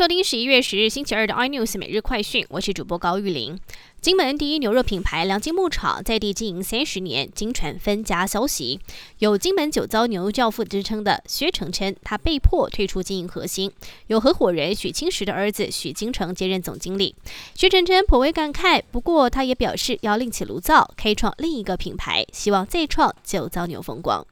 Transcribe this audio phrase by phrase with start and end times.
[0.00, 3.60] 收听十一月十日星期二的 iNews 每日快讯，我是主播高玉玲。
[4.00, 8.80] 金门第一牛肉品牌良金牧场在地经营三十年，经传分家消息，
[9.18, 13.70] 有金门酒糟牛教父之称的薛成琛，他被迫退出经营核心，
[14.06, 17.14] 由合伙人许清石的儿子许金城接任总经理。
[17.54, 24.26] 薛成琛颇为感慨，不过他也表示要另起炉灶，开创另一个品牌，希望再创酒糟牛风光。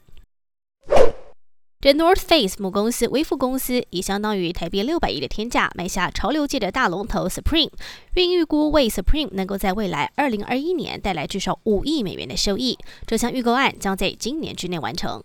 [1.89, 7.71] The North Face 母公司微付公司以相当于台币六百亿的天价买下潮流界的大龙头 Supreme，
[8.13, 12.77] 并预估为 Supreme 能够在未来二零二一年带来至少五亿美元的收益。
[13.07, 15.25] 这项预购案将在今年之内完成。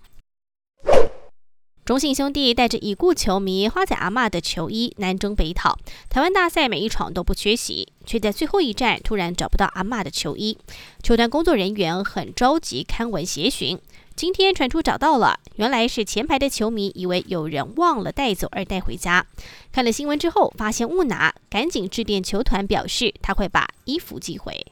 [1.86, 5.78] 中信兄弟带着已故球迷花仔阿妈的球衣南征北讨，
[6.10, 10.58] 台湾大赛每一场都不缺席，却在最后一站突然找不到阿妈的球衣，
[11.04, 13.78] 球团工作人员很着急刊文协寻。
[14.16, 19.26] 今天传出找到了，原来是前排的球迷以为有人忘了带走而带回家。
[19.74, 24.66] 看了新闻之后，发现误拿，赶紧致电球团表示他会把衣服寄回。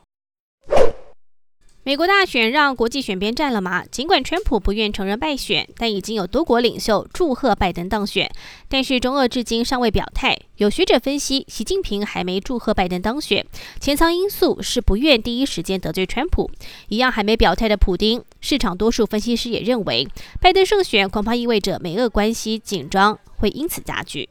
[1.91, 3.83] 美国大选让国际选边站了吗？
[3.91, 8.31] 尽管川普不愿承认败选，但已经有多国领袖祝贺拜登当选。
[8.69, 10.39] 但是中俄至今尚未表态。
[10.55, 13.45] 有学者分析，习近平还没祝贺拜登当选，
[13.81, 16.49] 潜藏因素是不愿第一时间得罪川普。
[16.87, 20.07] 一样还没表态的普京，市场多数分析师也认为，
[20.39, 24.29] 拜登胜选恐怕意味着美俄关系紧张会因此加剧。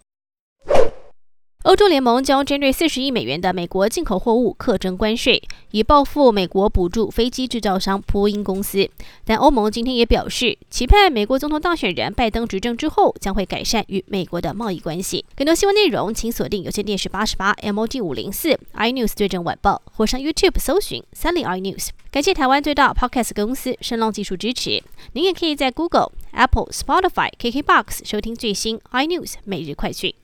[1.64, 8.89] 欧洲联盟将针对四十亿美元的美国进口货物课征关税，以报复美国补助飞机制造商波音公司。
[9.27, 15.22] 但欧盟今天也表示，期盼美国总统当选人拜登执政之后，将会改善与美国的贸易关系。
[15.36, 21.88] 更多新闻内容，请锁定有线电视八十八 MOD 五零四 iNews 对阵晚报，或上 YouTube 搜寻三零 iNews。
[22.11, 24.83] 感谢台湾最大 Podcast 公司声浪技术支持。
[25.12, 30.14] 您也可以在 Google、Apple、Spotify、KKBox 收听最新 iNews 每日快讯。